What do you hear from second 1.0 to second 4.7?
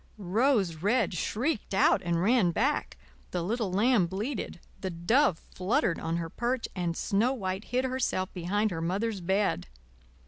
shrieked out and ran back, the little lamb bleated,